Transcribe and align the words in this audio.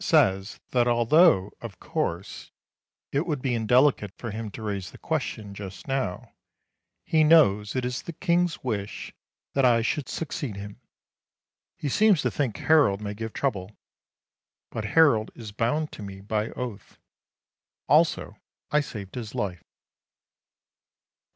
says 0.03 0.59
that 0.71 0.87
although, 0.87 1.51
of 1.61 1.79
course, 1.79 2.51
it 3.11 3.27
would 3.27 3.39
be 3.39 3.53
indelicate 3.53 4.11
for 4.17 4.31
him 4.31 4.49
to 4.49 4.63
raise 4.63 4.89
the 4.89 4.97
question 4.97 5.53
just 5.53 5.87
now, 5.87 6.33
he 7.05 7.23
knows 7.23 7.75
it 7.75 7.85
is 7.85 8.01
the 8.01 8.11
King's 8.13 8.63
wish 8.63 9.13
that 9.53 9.63
I 9.63 9.83
should 9.83 10.09
succeed 10.09 10.55
him. 10.55 10.81
He 11.77 11.87
seems 11.87 12.23
to 12.23 12.31
think 12.31 12.57
Harold 12.57 12.99
may 12.99 13.13
give 13.13 13.31
trouble. 13.31 13.77
But 14.71 14.85
Harold 14.85 15.29
is 15.35 15.51
bound 15.51 15.91
to 15.91 16.01
me 16.01 16.19
by 16.19 16.49
oath. 16.53 16.97
Also 17.87 18.37
I 18.71 18.79
saved 18.81 19.13
his 19.13 19.35
life. 19.35 19.61